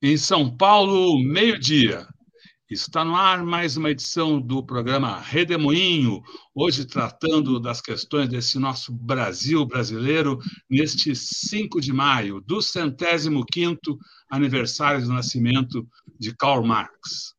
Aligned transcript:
Em 0.00 0.16
São 0.16 0.56
Paulo, 0.56 1.18
meio-dia. 1.18 2.06
Está 2.70 3.04
no 3.04 3.16
ar 3.16 3.42
mais 3.44 3.76
uma 3.76 3.90
edição 3.90 4.40
do 4.40 4.62
programa 4.62 5.18
Redemoinho, 5.18 6.22
hoje 6.54 6.84
tratando 6.84 7.58
das 7.58 7.80
questões 7.80 8.28
desse 8.28 8.58
nosso 8.58 8.92
Brasil 8.92 9.64
brasileiro, 9.64 10.38
neste 10.68 11.16
5 11.16 11.80
de 11.80 11.92
maio, 11.92 12.40
do 12.42 12.60
centésimo 12.60 13.44
quinto 13.44 13.98
aniversário 14.30 15.00
do 15.00 15.12
nascimento 15.12 15.88
de 16.18 16.36
Karl 16.36 16.62
Marx. 16.62 17.37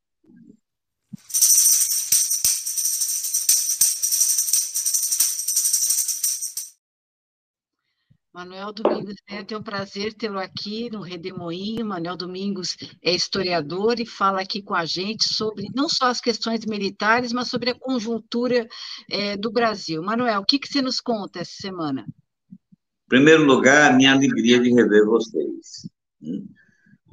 Manuel 8.39 8.71
Domingos 8.71 9.15
né? 9.29 9.43
tenho 9.43 9.59
o 9.59 9.63
prazer 9.63 10.13
tê-lo 10.13 10.39
aqui 10.39 10.89
no 10.89 11.01
Redemoinho. 11.01 11.85
Manuel 11.85 12.15
Domingos 12.15 12.77
é 13.03 13.13
historiador 13.13 13.99
e 13.99 14.05
fala 14.05 14.39
aqui 14.39 14.61
com 14.61 14.73
a 14.73 14.85
gente 14.85 15.25
sobre 15.27 15.65
não 15.75 15.89
só 15.89 16.05
as 16.05 16.21
questões 16.21 16.65
militares, 16.65 17.33
mas 17.33 17.49
sobre 17.49 17.71
a 17.71 17.75
conjuntura 17.77 18.65
é, 19.11 19.35
do 19.35 19.51
Brasil. 19.51 20.01
Manuel, 20.01 20.39
o 20.39 20.45
que, 20.45 20.57
que 20.57 20.69
você 20.69 20.81
nos 20.81 21.01
conta 21.01 21.39
essa 21.39 21.51
semana? 21.51 22.05
Em 22.49 23.09
primeiro 23.09 23.43
lugar, 23.43 23.91
a 23.91 23.93
minha 23.93 24.13
alegria 24.13 24.57
de 24.61 24.73
rever 24.73 25.05
vocês. 25.05 25.89
Né? 26.21 26.41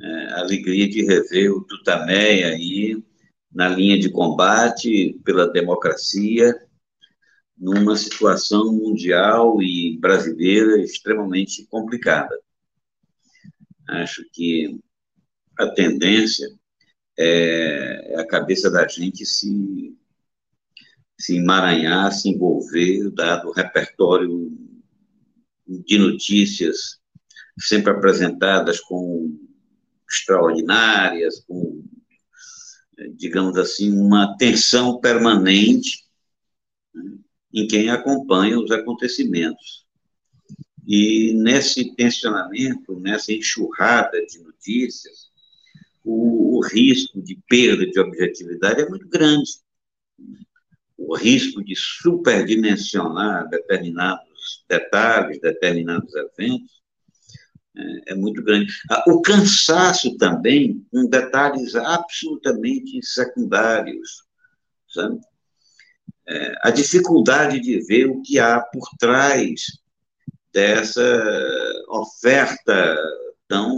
É, 0.00 0.32
alegria 0.34 0.88
de 0.88 1.04
rever 1.04 1.50
o 1.50 1.64
Tutameia 1.64 2.50
aí 2.50 3.02
na 3.52 3.68
linha 3.68 3.98
de 3.98 4.10
combate 4.10 5.18
pela 5.24 5.50
democracia, 5.50 6.54
numa 7.56 7.96
situação 7.96 8.72
mundial 8.72 9.62
e 9.62 9.98
brasileira 9.98 10.80
extremamente 10.80 11.64
complicada. 11.66 12.38
Acho 13.88 14.24
que 14.32 14.78
a 15.58 15.68
tendência 15.68 16.48
é 17.18 18.20
a 18.20 18.26
cabeça 18.26 18.70
da 18.70 18.86
gente 18.86 19.24
se, 19.24 19.96
se 21.18 21.36
emaranhar, 21.36 22.12
se 22.12 22.28
envolver, 22.28 23.10
dado 23.10 23.48
o 23.48 23.52
repertório 23.52 24.52
de 25.66 25.98
notícias 25.98 27.00
sempre 27.58 27.90
apresentadas 27.90 28.80
com 28.80 29.34
extraordinárias, 30.10 31.40
com, 31.40 31.82
digamos 33.14 33.56
assim, 33.56 33.98
uma 33.98 34.36
tensão 34.36 35.00
permanente 35.00 36.06
em 37.56 37.66
quem 37.66 37.88
acompanha 37.88 38.60
os 38.60 38.70
acontecimentos. 38.70 39.86
E 40.86 41.32
nesse 41.32 41.96
tensionamento, 41.96 43.00
nessa 43.00 43.32
enxurrada 43.32 44.24
de 44.26 44.40
notícias, 44.40 45.30
o, 46.04 46.58
o 46.58 46.66
risco 46.66 47.20
de 47.22 47.40
perda 47.48 47.86
de 47.86 47.98
objetividade 47.98 48.82
é 48.82 48.88
muito 48.88 49.08
grande. 49.08 49.50
O 50.98 51.16
risco 51.16 51.64
de 51.64 51.74
superdimensionar 51.74 53.48
determinados 53.48 54.64
detalhes, 54.68 55.40
determinados 55.40 56.14
eventos, 56.14 56.82
é, 57.74 58.12
é 58.12 58.14
muito 58.14 58.42
grande. 58.42 58.70
O 59.08 59.22
cansaço 59.22 60.14
também, 60.18 60.86
com 60.90 61.08
detalhes 61.08 61.74
absolutamente 61.74 63.02
secundários, 63.02 64.24
sabe? 64.88 65.18
A 66.62 66.70
dificuldade 66.70 67.60
de 67.60 67.80
ver 67.86 68.08
o 68.08 68.20
que 68.22 68.38
há 68.38 68.60
por 68.60 68.88
trás 68.98 69.62
dessa 70.52 71.02
oferta 71.88 72.96
tão 73.46 73.70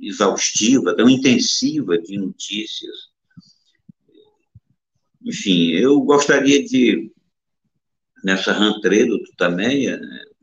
exaustiva, 0.00 0.96
tão 0.96 1.08
intensiva 1.08 1.98
de 1.98 2.16
notícias. 2.16 3.08
Enfim, 5.22 5.72
eu 5.72 6.00
gostaria 6.00 6.64
de, 6.64 7.12
nessa 8.24 8.52
rentrée 8.52 9.06
do 9.06 9.22
Tutameia, 9.24 10.00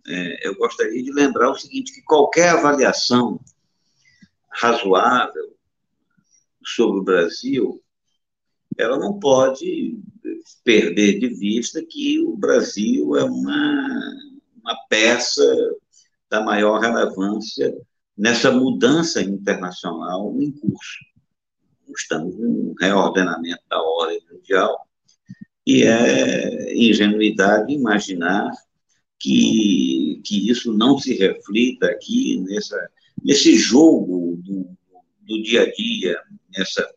é, 0.07 0.47
eu 0.47 0.55
gostaria 0.55 1.01
de 1.01 1.11
lembrar 1.11 1.49
o 1.49 1.55
seguinte, 1.55 1.93
que 1.93 2.01
qualquer 2.03 2.49
avaliação 2.49 3.39
razoável 4.51 5.57
sobre 6.63 6.99
o 6.99 7.03
Brasil, 7.03 7.83
ela 8.77 8.97
não 8.97 9.19
pode 9.19 9.97
perder 10.63 11.19
de 11.19 11.29
vista 11.29 11.83
que 11.83 12.19
o 12.19 12.35
Brasil 12.35 13.15
é 13.15 13.23
uma, 13.23 14.13
uma 14.61 14.75
peça 14.89 15.43
da 16.29 16.41
maior 16.41 16.79
relevância 16.79 17.73
nessa 18.17 18.51
mudança 18.51 19.21
internacional 19.21 20.35
em 20.41 20.51
curso. 20.51 20.99
Estamos 21.95 22.35
num 22.37 22.73
reordenamento 22.79 23.61
da 23.69 23.81
ordem 23.81 24.21
mundial 24.31 24.87
e 25.65 25.83
é 25.83 26.75
ingenuidade 26.75 27.73
imaginar 27.73 28.51
que, 29.19 30.21
que 30.25 30.49
isso 30.49 30.73
não 30.73 30.99
se 30.99 31.15
reflita 31.15 31.87
aqui 31.87 32.39
nessa, 32.41 32.89
nesse 33.23 33.55
jogo 33.57 34.39
do, 34.43 34.69
do 35.21 35.43
dia 35.43 35.63
a 35.63 35.71
dia, 35.71 36.19
nessa, 36.55 36.87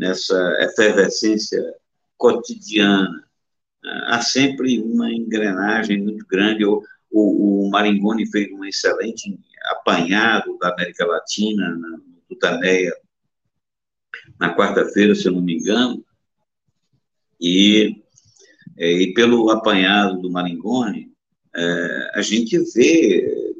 nessa 0.00 0.56
efervescência 0.60 1.62
cotidiana. 2.16 3.22
Há 4.06 4.22
sempre 4.22 4.80
uma 4.80 5.12
engrenagem 5.12 6.02
muito 6.02 6.26
grande. 6.26 6.64
O, 6.64 6.82
o, 7.10 7.66
o 7.66 7.70
Maringoni 7.70 8.26
fez 8.26 8.50
um 8.50 8.64
excelente 8.64 9.38
apanhado 9.72 10.56
da 10.58 10.72
América 10.72 11.04
Latina, 11.04 11.76
na 11.76 12.00
Tutaneia, 12.26 12.94
na 14.38 14.56
quarta-feira, 14.56 15.14
se 15.14 15.28
eu 15.28 15.32
não 15.32 15.42
me 15.42 15.58
engano, 15.58 16.02
e, 17.38 18.02
é, 18.78 18.90
e 19.02 19.12
pelo 19.12 19.50
apanhado 19.50 20.18
do 20.18 20.30
Maringoni, 20.30 21.12
é, 21.54 22.10
a 22.14 22.22
gente 22.22 22.58
vê 22.72 23.54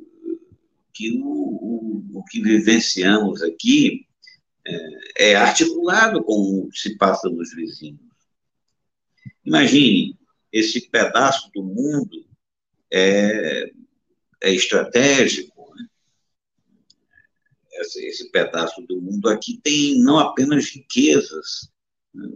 que 0.95 1.19
o, 1.19 1.27
o, 1.27 2.05
o 2.15 2.25
que 2.25 2.41
vivenciamos 2.41 3.43
aqui 3.43 4.07
é, 5.17 5.35
articulado 5.35 6.23
com 6.23 6.33
o 6.35 6.69
que 6.71 6.79
se 6.79 6.97
passa 6.97 7.29
nos 7.29 7.55
vizinhos. 7.55 8.01
Imagine, 9.45 10.19
esse 10.53 10.89
pedaço 10.89 11.51
do 11.55 11.63
mundo 11.63 12.27
é, 12.93 13.71
é 14.43 14.53
estratégico. 14.53 15.73
Né? 15.75 15.87
Esse, 17.73 18.07
esse, 18.07 18.31
pedaço 18.31 18.81
do 18.83 19.01
mundo 19.01 19.29
aqui 19.29 19.61
tem 19.63 20.01
não 20.03 20.19
apenas 20.19 20.67
riquezas, 20.71 21.71
né? 22.15 22.29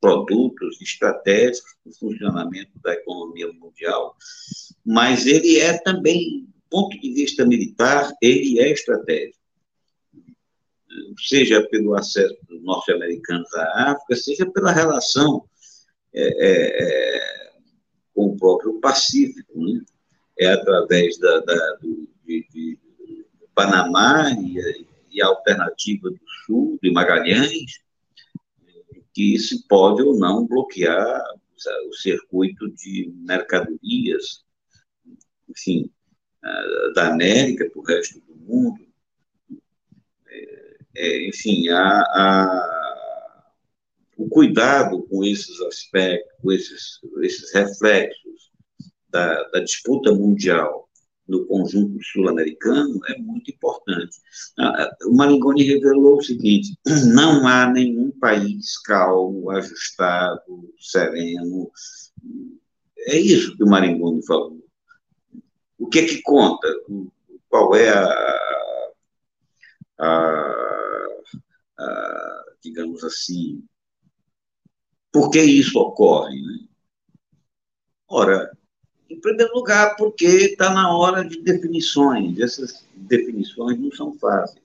produtos 0.00 0.80
estratégicos 0.80 1.74
para 1.82 1.90
o 1.90 1.94
funcionamento 1.94 2.72
da 2.82 2.92
economia 2.92 3.52
mundial, 3.52 4.16
mas 4.84 5.26
ele 5.26 5.58
é 5.60 5.78
também, 5.78 6.44
do 6.44 6.62
ponto 6.68 7.00
de 7.00 7.14
vista 7.14 7.46
militar, 7.46 8.12
ele 8.20 8.58
é 8.58 8.72
estratégico 8.72 9.41
seja 11.18 11.66
pelo 11.68 11.94
acesso 11.94 12.36
dos 12.48 12.62
norte-americanos 12.62 13.52
à 13.54 13.92
África, 13.92 14.16
seja 14.16 14.46
pela 14.50 14.72
relação 14.72 15.44
é, 16.14 16.22
é, 16.22 17.16
é, 17.16 17.52
com 18.14 18.26
o 18.26 18.36
próprio 18.36 18.80
Pacífico, 18.80 19.58
né? 19.58 19.80
é 20.38 20.48
através 20.48 21.18
da, 21.18 21.40
da 21.40 21.76
do, 21.80 22.08
de, 22.26 22.46
de, 22.52 22.78
Panamá 23.54 24.30
e, 24.30 24.86
e 25.10 25.22
a 25.22 25.26
alternativa 25.26 26.10
do 26.10 26.20
Sul, 26.46 26.78
de 26.82 26.90
Magalhães, 26.90 27.82
que 29.14 29.38
se 29.38 29.66
pode 29.68 30.02
ou 30.02 30.18
não 30.18 30.46
bloquear 30.46 31.22
o 31.86 31.92
circuito 31.92 32.70
de 32.70 33.12
mercadorias, 33.14 34.42
enfim, 35.48 35.90
da 36.94 37.08
América 37.08 37.68
para 37.70 37.80
o 37.80 37.84
resto 37.84 38.20
do 38.20 38.34
mundo. 38.36 38.91
É, 40.94 41.28
enfim, 41.28 41.68
a, 41.68 42.00
a 42.00 42.82
o 44.16 44.28
cuidado 44.28 45.02
com 45.08 45.24
esses 45.24 45.60
aspectos, 45.62 46.32
com 46.40 46.52
esses, 46.52 47.00
esses 47.22 47.52
reflexos 47.52 48.52
da, 49.08 49.42
da 49.50 49.60
disputa 49.60 50.12
mundial 50.12 50.88
no 51.26 51.46
conjunto 51.46 51.98
sul-americano 52.04 53.00
é 53.08 53.18
muito 53.18 53.50
importante. 53.50 54.18
Ah, 54.58 54.84
ah, 54.84 54.96
o 55.06 55.14
Maringoni 55.14 55.62
revelou 55.62 56.18
o 56.18 56.22
seguinte: 56.22 56.76
não 57.14 57.46
há 57.46 57.70
nenhum 57.70 58.10
país 58.10 58.78
calmo, 58.82 59.50
ajustado, 59.50 60.72
sereno. 60.78 61.70
É 62.98 63.18
isso 63.18 63.56
que 63.56 63.64
o 63.64 63.68
Maringoni 63.68 64.24
falou. 64.26 64.62
O 65.78 65.88
que 65.88 66.00
é 66.00 66.06
que 66.06 66.22
conta? 66.22 66.68
Qual 67.48 67.74
é 67.74 67.88
a, 67.88 68.80
a, 69.98 70.61
a 71.78 72.42
digamos 72.62 73.02
assim, 73.02 73.64
Por 75.12 75.30
que 75.30 75.42
isso 75.42 75.78
ocorre? 75.78 76.40
Né? 76.40 76.66
Ora, 78.08 78.50
em 79.10 79.20
primeiro 79.20 79.52
lugar, 79.54 79.96
porque 79.96 80.24
está 80.24 80.72
na 80.72 80.96
hora 80.96 81.22
de 81.24 81.42
definições. 81.42 82.38
Essas 82.38 82.86
definições 82.94 83.78
não 83.78 83.92
são 83.92 84.14
fáceis. 84.14 84.62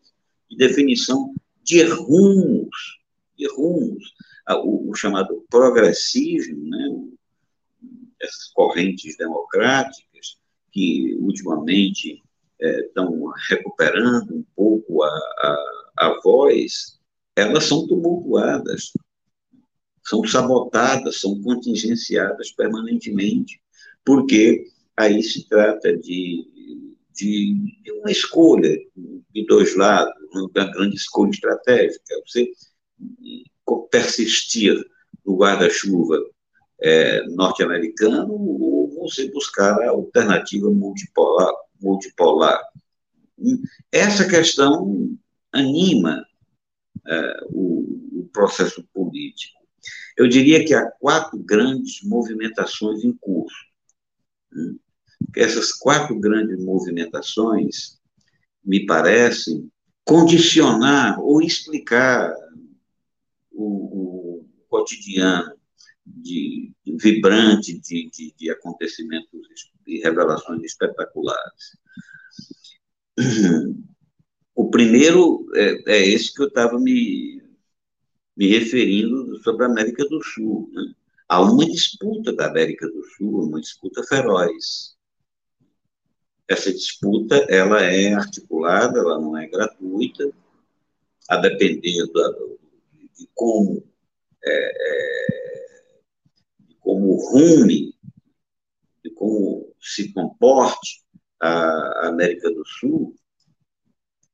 De 0.49 0.55
definição 0.55 1.33
de 1.63 1.83
rumos, 1.83 2.99
de 3.37 3.47
rumos. 3.49 4.13
O, 4.49 4.91
o 4.91 4.95
chamado 4.95 5.45
progressismo, 5.49 6.69
né? 6.69 7.09
essas 8.21 8.47
correntes 8.53 9.17
democráticas 9.17 10.37
que 10.71 11.15
ultimamente 11.19 12.23
estão 12.59 13.31
é, 13.31 13.33
recuperando 13.49 14.33
um 14.33 14.45
pouco 14.55 15.03
a, 15.03 15.09
a, 15.09 15.83
a 15.97 16.21
voz, 16.23 16.96
elas 17.37 17.65
são 17.65 17.87
tumultuadas, 17.87 18.91
são 20.03 20.25
sabotadas, 20.25 21.21
são 21.21 21.39
contingenciadas 21.41 22.51
permanentemente 22.51 23.61
porque 24.07 24.65
aí 24.95 25.21
se 25.21 25.47
trata 25.49 25.95
de, 25.97 26.47
de, 27.13 27.55
de 27.83 27.91
uma 27.91 28.09
escolha 28.09 28.77
de 29.33 29.45
dois 29.45 29.75
lados, 29.75 30.13
uma 30.33 30.71
grande 30.71 30.95
escolha 30.95 31.29
estratégica. 31.29 32.21
Você 32.25 32.49
persistir 33.91 34.73
no 35.25 35.35
guarda-chuva 35.35 36.17
é, 36.81 37.21
norte-americano 37.27 38.33
ou 38.33 38.89
você 39.01 39.29
buscar 39.29 39.77
a 39.81 39.89
alternativa 39.89 40.69
multipolar. 40.69 41.53
multipolar. 41.81 42.61
Essa 43.91 44.27
questão 44.27 45.17
anima 45.51 46.25
é, 47.07 47.37
o, 47.49 48.21
o 48.21 48.29
processo 48.31 48.83
político. 48.93 49.57
Eu 50.17 50.27
diria 50.27 50.65
que 50.65 50.73
há 50.73 50.89
quatro 50.91 51.37
grandes 51.39 52.01
movimentações 52.03 53.03
em 53.03 53.13
curso 53.13 53.67
que 55.33 55.39
essas 55.39 55.71
quatro 55.71 56.19
grandes 56.19 56.63
movimentações 56.63 57.99
me 58.63 58.85
parecem 58.85 59.71
condicionar 60.03 61.19
ou 61.19 61.41
explicar 61.41 62.33
o, 63.51 64.41
o 64.41 64.49
cotidiano 64.69 65.53
de, 66.05 66.71
de 66.85 66.97
vibrante 66.97 67.79
de, 67.79 68.09
de, 68.09 68.33
de, 68.37 68.49
acontecimentos 68.49 69.29
e 69.85 69.99
revelações 69.99 70.63
espetaculares. 70.63 71.77
O 74.57 74.71
primeiro 74.71 75.45
é, 75.53 75.83
é 75.85 76.07
esse 76.07 76.33
que 76.33 76.41
eu 76.41 76.47
estava 76.47 76.79
me, 76.79 77.43
me 78.35 78.47
referindo 78.47 79.39
sobre 79.43 79.63
a 79.63 79.67
América 79.67 80.03
do 80.05 80.19
Sul. 80.23 80.67
Né? 80.73 80.95
Há 81.29 81.41
uma 81.41 81.63
disputa 81.63 82.33
da 82.33 82.47
América 82.47 82.89
do 82.89 83.03
Sul, 83.03 83.43
uma 83.43 83.61
disputa 83.61 84.01
feroz. 84.01 84.97
Essa 86.47 86.73
disputa 86.73 87.35
ela 87.47 87.83
é 87.83 88.15
articulada, 88.15 88.97
ela 88.97 89.21
não 89.21 89.37
é 89.37 89.47
gratuita, 89.47 90.27
a 91.29 91.37
depender 91.37 92.07
de 93.15 93.29
como 93.35 93.83
é, 94.43 94.73
é, 94.73 95.99
de 96.61 96.73
como 96.79 97.13
rume, 97.29 97.93
de 99.03 99.11
como 99.11 99.71
se 99.79 100.11
comporte 100.11 101.05
a 101.39 102.07
América 102.07 102.49
do 102.49 102.65
Sul, 102.65 103.15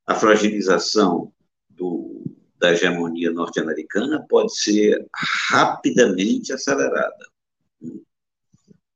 a 0.06 0.14
fragilização 0.14 1.32
do, 1.70 2.24
da 2.58 2.72
hegemonia 2.72 3.30
norte-americana 3.30 4.24
pode 4.28 4.56
ser 4.56 5.06
rapidamente 5.48 6.52
acelerada. 6.52 7.26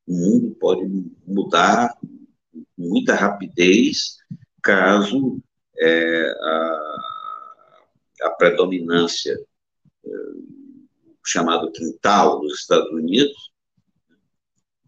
O 0.07 0.15
mundo 0.15 0.57
pode 0.59 0.87
mudar 1.27 1.95
com 2.01 2.67
muita 2.77 3.15
rapidez 3.15 4.17
caso 4.63 5.41
é, 5.79 6.31
a, 6.31 7.01
a, 8.23 8.31
predominância 8.31 9.39
é, 10.05 10.11
chamado 11.25 11.71
quintal 11.73 12.41
dos 12.41 12.61
Estados 12.61 12.91
Unidos 12.91 13.53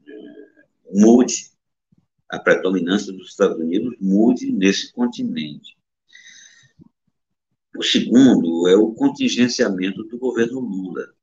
é, 0.06 0.12
mude, 0.92 1.50
a 2.28 2.38
predominância 2.38 3.12
dos 3.12 3.30
Estados 3.30 3.58
Unidos 3.58 3.94
mude 4.00 4.50
nesse 4.52 4.92
continente. 4.92 5.79
O 7.76 7.82
segundo 7.82 8.68
é 8.68 8.76
o 8.76 8.92
contingenciamento 8.92 10.02
do 10.04 10.18
governo 10.18 10.60
Lula. 10.60 11.14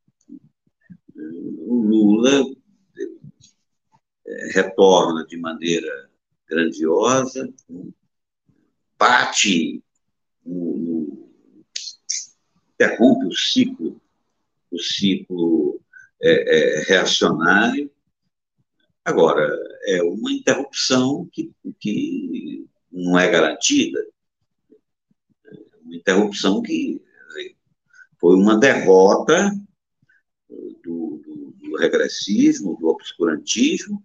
O 1.15 1.81
Lula 1.81 2.45
é, 4.25 4.51
retorna 4.53 5.25
de 5.25 5.38
maneira 5.38 6.09
grandiosa, 6.47 7.53
bate, 8.97 9.83
no, 10.45 10.77
no, 10.77 11.29
interrompe 12.73 13.25
o 13.25 13.35
ciclo, 13.35 14.01
o 14.71 14.79
ciclo 14.79 15.81
é, 16.21 16.31
é, 16.31 16.83
reacionário. 16.83 17.91
Agora, 19.03 19.53
é 19.85 20.01
uma 20.01 20.31
interrupção 20.31 21.27
que, 21.31 21.51
que 21.79 22.65
não 22.91 23.19
é 23.19 23.29
garantida 23.29 24.05
uma 25.88 25.95
interrupção 25.95 26.62
que 26.62 27.01
foi 28.19 28.36
uma 28.36 28.60
derrota 28.60 29.51
do, 30.84 31.22
do, 31.24 31.54
do, 31.60 31.78
regressismo, 31.78 32.78
do 32.78 32.88
obscurantismo, 32.88 34.04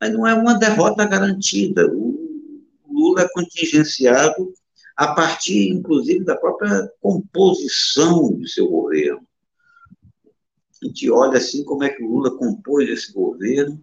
mas 0.00 0.12
não 0.12 0.26
é 0.26 0.34
uma 0.34 0.54
derrota 0.54 1.06
garantida. 1.06 1.86
O 1.86 2.64
Lula 2.88 3.22
é 3.22 3.28
contingenciado 3.32 4.52
a 4.96 5.14
partir, 5.14 5.68
inclusive, 5.68 6.24
da 6.24 6.36
própria 6.36 6.90
composição 7.00 8.32
do 8.32 8.48
seu 8.48 8.68
governo. 8.68 9.26
A 10.82 10.86
gente 10.86 11.10
olha 11.10 11.36
assim 11.36 11.62
como 11.64 11.84
é 11.84 11.90
que 11.90 12.02
o 12.02 12.08
Lula 12.08 12.36
compôs 12.36 12.88
esse 12.88 13.12
governo 13.12 13.82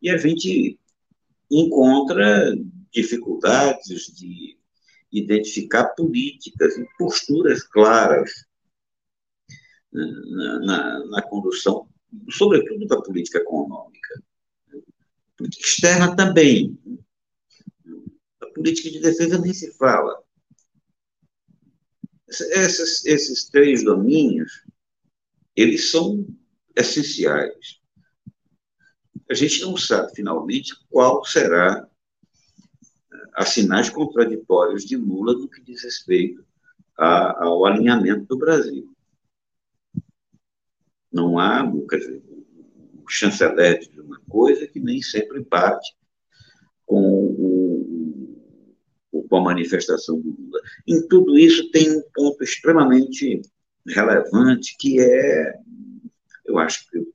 e 0.00 0.08
a 0.08 0.16
gente 0.16 0.78
encontra 1.50 2.56
dificuldades 2.92 4.06
de 4.14 4.56
identificar 5.12 5.86
políticas 5.94 6.76
e 6.76 6.86
posturas 6.98 7.62
claras 7.62 8.46
na, 9.92 10.58
na, 10.60 11.06
na 11.06 11.22
condução, 11.22 11.88
sobretudo 12.30 12.86
da 12.86 13.00
política 13.00 13.38
econômica. 13.38 14.22
Política 15.36 15.66
externa 15.66 16.16
também. 16.16 16.78
A 18.40 18.46
política 18.46 18.90
de 18.90 19.00
defesa 19.00 19.38
nem 19.38 19.52
se 19.54 19.72
fala. 19.76 20.22
Esses, 22.28 23.04
esses 23.06 23.48
três 23.48 23.84
domínios, 23.84 24.64
eles 25.54 25.90
são 25.90 26.26
essenciais. 26.74 27.80
A 29.30 29.34
gente 29.34 29.60
não 29.62 29.76
sabe, 29.76 30.14
finalmente, 30.14 30.74
qual 30.88 31.24
será 31.24 31.88
há 33.36 33.44
sinais 33.44 33.90
contraditórios 33.90 34.84
de 34.84 34.96
Lula 34.96 35.34
no 35.34 35.48
que 35.48 35.60
diz 35.60 35.84
respeito 35.84 36.42
a, 36.98 37.44
ao 37.44 37.66
alinhamento 37.66 38.24
do 38.24 38.38
Brasil. 38.38 38.90
Não 41.12 41.38
há, 41.38 41.62
quer 41.88 41.98
dizer, 41.98 42.22
o 43.04 43.08
chanceler 43.08 43.78
diz 43.78 43.96
uma 43.98 44.20
coisa 44.28 44.66
que 44.66 44.80
nem 44.80 45.02
sempre 45.02 45.44
bate 45.44 45.94
com, 46.86 47.26
o, 49.12 49.26
com 49.28 49.36
a 49.36 49.40
manifestação 49.42 50.18
do 50.18 50.30
Lula. 50.30 50.60
Em 50.86 51.06
tudo 51.06 51.38
isso 51.38 51.70
tem 51.70 51.94
um 51.94 52.02
ponto 52.14 52.42
extremamente 52.42 53.42
relevante 53.86 54.74
que 54.78 54.98
é, 54.98 55.54
eu 56.46 56.58
acho 56.58 56.88
que 56.90 57.06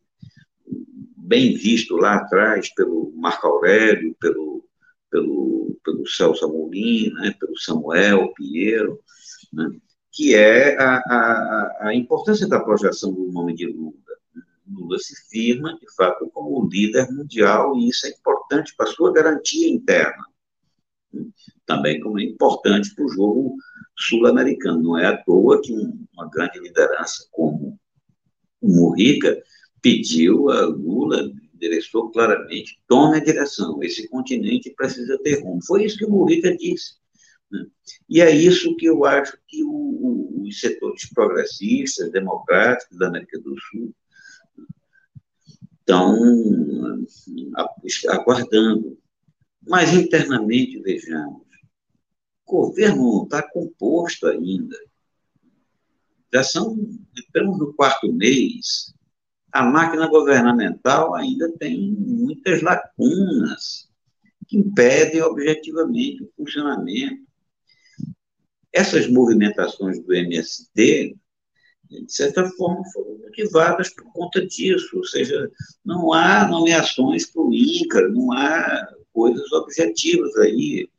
bem 1.17 1.55
visto 1.55 1.95
lá 1.95 2.15
atrás 2.15 2.73
pelo 2.75 3.11
Marco 3.15 3.47
Aurélio, 3.47 4.15
pelo, 4.19 4.63
pelo 5.11 5.61
pelo 5.83 6.07
Celso 6.07 6.45
Amorim, 6.45 7.11
né, 7.13 7.35
pelo 7.39 7.57
Samuel 7.57 8.33
Pinheiro, 8.33 8.99
né, 9.51 9.69
que 10.11 10.35
é 10.35 10.77
a, 10.79 10.97
a, 10.97 11.77
a, 11.87 11.95
importância 11.95 12.47
da 12.47 12.59
projeção 12.59 13.13
do 13.13 13.31
nome 13.31 13.55
de 13.55 13.65
Lula. 13.65 13.93
Lula 14.67 14.97
se 14.99 15.15
firma, 15.29 15.77
de 15.79 15.93
fato, 15.95 16.29
como 16.33 16.67
líder 16.67 17.11
mundial, 17.11 17.77
e 17.77 17.89
isso 17.89 18.05
é 18.07 18.09
importante 18.09 18.73
para 18.75 18.87
a 18.87 18.91
sua 18.91 19.11
garantia 19.11 19.69
interna. 19.69 20.25
Também 21.65 21.99
como 21.99 22.19
é 22.19 22.23
importante 22.23 22.93
para 22.95 23.05
o 23.05 23.09
jogo 23.09 23.55
sul-americano. 23.97 24.81
Não 24.81 24.97
é 24.97 25.07
à 25.07 25.17
toa 25.17 25.61
que 25.61 25.73
uma 25.73 26.29
grande 26.29 26.59
liderança 26.59 27.27
como 27.31 27.77
o 28.61 28.67
Mujica 28.67 29.41
pediu 29.81 30.49
a 30.49 30.65
Lula 30.65 31.31
endereçou 31.61 32.09
claramente, 32.09 32.81
tome 32.87 33.17
a 33.17 33.23
direção, 33.23 33.83
esse 33.83 34.07
continente 34.09 34.73
precisa 34.75 35.17
ter 35.19 35.43
rumo. 35.43 35.63
Foi 35.63 35.85
isso 35.85 35.97
que 35.97 36.05
o 36.05 36.09
Mujica 36.09 36.55
disse. 36.57 36.95
Né? 37.51 37.65
E 38.09 38.21
é 38.21 38.31
isso 38.31 38.75
que 38.77 38.85
eu 38.87 39.05
acho 39.05 39.37
que 39.47 39.63
o, 39.63 39.69
o, 39.69 40.43
os 40.43 40.59
setores 40.59 41.07
progressistas, 41.13 42.11
democráticos 42.11 42.97
da 42.97 43.07
América 43.07 43.39
do 43.39 43.55
Sul 43.59 43.93
estão 45.79 47.05
aguardando. 48.09 48.97
Mas 49.67 49.93
internamente, 49.93 50.81
vejamos, 50.81 51.43
o 52.47 52.51
governo 52.51 53.17
não 53.17 53.23
está 53.23 53.43
composto 53.43 54.27
ainda. 54.27 54.75
Já 56.33 56.43
são, 56.43 56.77
estamos 57.15 57.59
no 57.59 57.73
quarto 57.73 58.11
mês, 58.11 58.93
a 59.51 59.63
máquina 59.63 60.07
governamental 60.07 61.13
ainda 61.13 61.51
tem 61.57 61.91
muitas 61.91 62.61
lacunas 62.61 63.89
que 64.47 64.57
impedem 64.57 65.21
objetivamente 65.21 66.23
o 66.23 66.31
funcionamento. 66.37 67.21
Essas 68.71 69.07
movimentações 69.07 70.01
do 70.01 70.13
MST, 70.13 71.15
de 71.89 72.13
certa 72.13 72.47
forma, 72.51 72.81
foram 72.93 73.17
motivadas 73.17 73.93
por 73.93 74.05
conta 74.13 74.45
disso, 74.47 74.97
ou 74.97 75.03
seja, 75.03 75.51
não 75.83 76.13
há 76.13 76.47
nomeações 76.47 77.25
para 77.29 77.41
o 77.41 77.53
INCRA, 77.53 78.07
não 78.09 78.31
há 78.31 78.93
coisas 79.11 79.51
objetivas 79.51 80.33
aí. 80.37 80.89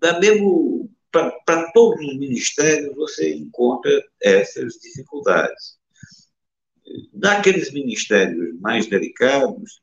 Da 0.00 0.18
mesmo, 0.18 0.90
para 1.12 1.70
todos 1.72 2.04
os 2.04 2.18
ministérios, 2.18 2.94
você 2.96 3.32
encontra 3.34 3.90
essas 4.20 4.74
dificuldades. 4.74 5.78
Daqueles 7.12 7.72
ministérios 7.72 8.58
mais 8.60 8.86
delicados, 8.86 9.82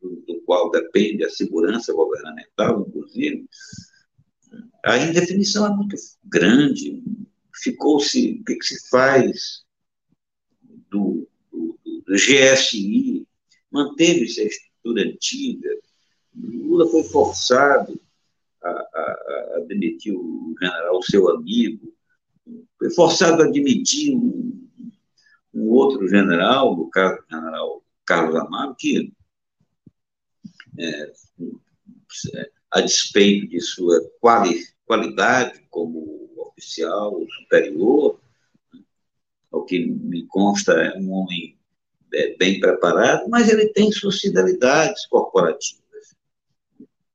do, 0.00 0.22
do 0.26 0.40
qual 0.42 0.70
depende 0.70 1.24
a 1.24 1.30
segurança 1.30 1.92
governamental, 1.92 2.86
inclusive, 2.86 3.48
a 4.84 4.98
indefinição 4.98 5.66
é 5.66 5.76
muito 5.76 5.96
grande. 6.24 7.02
Ficou-se, 7.62 8.38
o 8.40 8.44
que, 8.44 8.56
que, 8.56 8.64
se 8.64 8.88
faz 8.88 9.64
do, 10.90 11.28
do, 11.50 11.78
do 11.84 12.14
GSI? 12.14 13.26
Manteve-se 13.70 14.40
a 14.40 14.44
estrutura 14.44 15.02
antiga. 15.02 15.68
Lula 16.34 16.88
foi 16.88 17.02
forçado 17.04 18.00
a, 18.62 18.68
a, 18.68 19.56
a, 19.56 19.64
demitir 19.66 20.14
o 20.14 20.54
general, 20.60 21.02
seu 21.02 21.30
amigo, 21.30 21.92
foi 22.78 22.90
forçado 22.90 23.42
a 23.42 23.46
admitir 23.46 24.14
um, 24.14 24.68
um 25.56 25.70
outro 25.70 26.06
general, 26.06 26.76
no 26.76 26.90
caso 26.90 27.18
o 27.18 27.34
general 27.34 27.82
Carlos 28.04 28.36
Amaro, 28.36 28.74
que, 28.78 29.12
é, 30.78 31.12
a 32.70 32.80
despeito 32.82 33.48
de 33.48 33.60
sua 33.60 34.00
quali, 34.20 34.62
qualidade 34.84 35.60
como 35.70 36.30
oficial 36.36 37.18
superior, 37.40 38.20
ao 39.50 39.64
que 39.64 39.86
me 39.86 40.26
consta, 40.26 40.72
é 40.72 40.98
um 40.98 41.10
homem 41.12 41.56
é, 42.12 42.36
bem 42.36 42.60
preparado, 42.60 43.28
mas 43.28 43.48
ele 43.48 43.68
tem 43.68 43.90
sociedades 43.90 45.06
corporativas. 45.06 46.14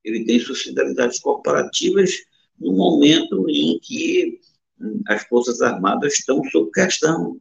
Ele 0.04 0.26
tem 0.26 0.40
sociedades 0.40 1.20
corporativas 1.20 2.12
no 2.60 2.74
momento 2.74 3.48
em 3.50 3.80
que 3.80 4.40
hum, 4.80 5.02
as 5.08 5.24
Forças 5.26 5.62
Armadas 5.62 6.14
estão 6.14 6.44
sob 6.46 6.72
questão. 6.72 7.40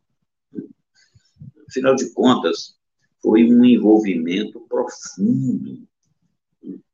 Afinal 1.70 1.94
de 1.94 2.10
contas, 2.10 2.76
foi 3.22 3.44
um 3.44 3.64
envolvimento 3.64 4.60
profundo, 4.62 5.86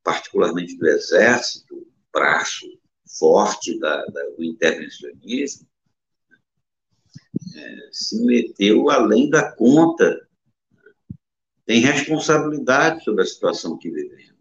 particularmente 0.04 0.76
do 0.76 0.86
Exército, 0.86 1.86
braço 2.12 2.66
forte 3.18 3.78
da, 3.78 4.04
da, 4.04 4.22
do 4.36 4.44
intervencionismo, 4.44 5.66
é, 7.54 7.88
se 7.90 8.22
meteu 8.26 8.90
além 8.90 9.30
da 9.30 9.50
conta, 9.52 10.28
tem 11.64 11.80
responsabilidade 11.80 13.02
sobre 13.02 13.22
a 13.22 13.26
situação 13.26 13.78
que 13.78 13.90
vivemos. 13.90 14.36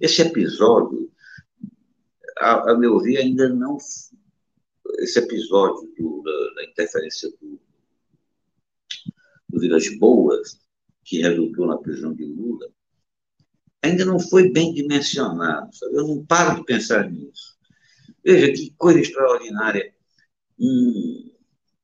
Esse 0.00 0.22
episódio, 0.22 1.10
a, 2.38 2.70
a 2.70 2.78
meu 2.78 3.00
ver, 3.00 3.18
ainda 3.18 3.48
não. 3.48 3.76
Esse 5.00 5.18
episódio 5.18 5.92
do, 5.98 6.22
da, 6.22 6.54
da 6.54 6.64
interferência 6.64 7.28
do 7.40 7.60
do 9.50 9.60
Vilas 9.60 9.88
Boas, 9.98 10.60
que 11.04 11.20
resultou 11.20 11.66
na 11.66 11.78
prisão 11.78 12.14
de 12.14 12.24
Lula, 12.24 12.66
ainda 13.82 14.04
não 14.04 14.18
foi 14.18 14.50
bem 14.50 14.72
dimensionado. 14.72 15.74
Sabe? 15.74 15.96
Eu 15.96 16.06
não 16.06 16.24
paro 16.24 16.56
de 16.56 16.64
pensar 16.64 17.10
nisso. 17.10 17.58
Veja 18.24 18.52
que 18.52 18.74
coisa 18.76 19.00
extraordinária. 19.00 19.92
Um, 20.58 21.30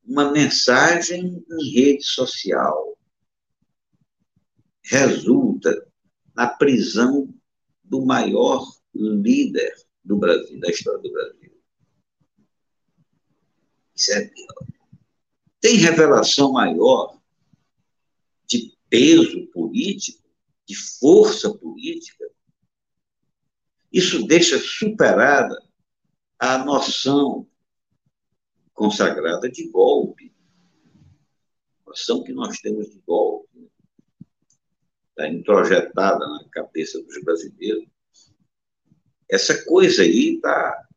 uma 0.04 0.30
mensagem 0.30 1.44
em 1.50 1.72
rede 1.72 2.04
social 2.04 2.96
resulta 4.84 5.86
na 6.34 6.46
prisão 6.46 7.28
do 7.82 8.04
maior 8.04 8.64
líder 8.94 9.74
do 10.04 10.16
Brasil, 10.16 10.60
da 10.60 10.68
história 10.68 11.00
do 11.00 11.10
Brasil. 11.10 11.52
Isso 13.94 14.12
é, 14.12 14.30
tem 15.60 15.76
revelação 15.76 16.52
maior 16.52 17.15
peso 18.96 19.46
político, 19.48 20.26
de 20.66 20.74
força 20.74 21.52
política, 21.52 22.24
isso 23.92 24.26
deixa 24.26 24.58
superada 24.58 25.54
a 26.38 26.64
noção 26.64 27.46
consagrada 28.72 29.50
de 29.50 29.68
golpe. 29.68 30.34
A 31.84 31.90
noção 31.90 32.24
que 32.24 32.32
nós 32.32 32.58
temos 32.60 32.90
de 32.90 32.98
golpe 33.00 33.70
está 35.10 35.28
introjetada 35.28 36.26
na 36.26 36.48
cabeça 36.48 36.98
dos 37.02 37.22
brasileiros. 37.22 37.86
Essa 39.28 39.62
coisa 39.66 40.02
aí 40.02 40.36
está, 40.36 40.88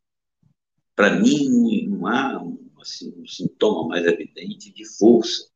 para 0.96 1.20
mim, 1.20 1.86
não 1.86 2.06
há 2.06 2.42
assim, 2.80 3.14
um 3.18 3.26
sintoma 3.26 3.88
mais 3.88 4.06
evidente 4.06 4.72
de 4.72 4.86
força 4.86 5.49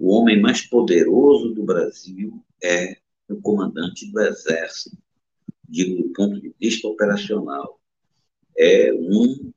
o 0.00 0.12
homem 0.14 0.40
mais 0.40 0.62
poderoso 0.62 1.52
do 1.52 1.62
Brasil 1.62 2.42
é 2.64 2.96
o 3.28 3.38
comandante 3.42 4.10
do 4.10 4.18
Exército, 4.18 4.96
digo 5.68 6.02
do 6.02 6.08
ponto 6.14 6.40
de 6.40 6.54
vista 6.58 6.88
operacional. 6.88 7.78
É 8.56 8.94
um, 8.94 9.52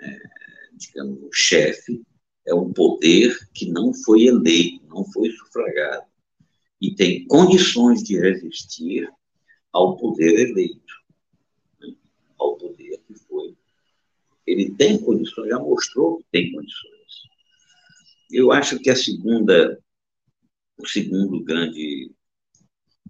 é, 0.00 0.18
digamos, 0.72 1.22
um 1.22 1.28
chefe, 1.30 2.02
é 2.46 2.54
um 2.54 2.72
poder 2.72 3.36
que 3.52 3.70
não 3.70 3.92
foi 3.92 4.24
eleito, 4.24 4.86
não 4.86 5.04
foi 5.04 5.30
sufragado, 5.32 6.06
e 6.80 6.94
tem 6.94 7.26
condições 7.26 8.02
de 8.02 8.18
resistir 8.18 9.12
ao 9.70 9.94
poder 9.98 10.48
eleito, 10.48 10.94
né? 11.82 11.94
ao 12.38 12.56
poder 12.56 12.98
que 13.06 13.14
foi. 13.28 13.54
Ele 14.46 14.70
tem 14.70 14.98
condições, 14.98 15.50
já 15.50 15.58
mostrou 15.58 16.16
que 16.16 16.24
tem 16.32 16.50
condições. 16.50 16.97
Eu 18.30 18.52
acho 18.52 18.78
que 18.78 18.90
a 18.90 18.96
segunda, 18.96 19.78
o 20.76 20.86
segundo 20.86 21.42
grande, 21.42 22.12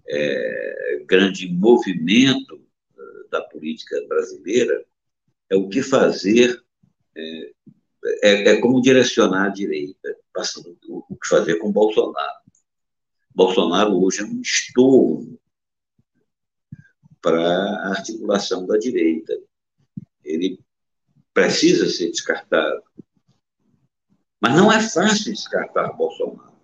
é, 0.07 1.03
grande 1.05 1.51
movimento 1.51 2.65
eh, 2.97 3.27
da 3.29 3.41
política 3.41 4.01
brasileira 4.07 4.85
é 5.49 5.55
o 5.55 5.67
que 5.67 5.81
fazer, 5.81 6.63
é, 7.15 7.51
é, 8.23 8.49
é 8.49 8.61
como 8.61 8.81
direcionar 8.81 9.47
a 9.47 9.49
direita, 9.49 10.15
passando 10.33 10.77
o, 10.87 11.15
que 11.15 11.27
fazer 11.27 11.55
com 11.55 11.71
Bolsonaro. 11.71 12.39
Bolsonaro 13.33 14.01
hoje 14.01 14.21
é 14.21 14.25
um 14.25 14.41
estorno 14.41 15.39
para 17.21 17.41
a 17.41 17.89
articulação 17.89 18.65
da 18.65 18.77
direita. 18.77 19.37
Ele 20.23 20.59
precisa 21.33 21.89
ser 21.89 22.09
descartado. 22.11 22.81
Mas 24.41 24.55
não 24.55 24.71
é 24.71 24.81
fácil 24.81 25.33
descartar 25.33 25.93
Bolsonaro. 25.93 26.57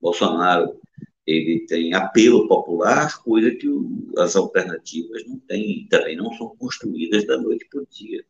Bolsonaro 0.00 0.80
ele 1.26 1.66
tem 1.66 1.94
apelo 1.94 2.48
popular, 2.48 3.22
coisa 3.22 3.50
que 3.54 3.68
o, 3.68 4.12
as 4.18 4.34
alternativas 4.34 5.24
não 5.26 5.38
têm, 5.38 5.82
e 5.82 5.88
também 5.88 6.16
não 6.16 6.32
são 6.36 6.56
construídas 6.56 7.26
da 7.26 7.38
noite 7.38 7.66
para 7.70 7.82
o 7.82 7.86
dia. 7.86 8.24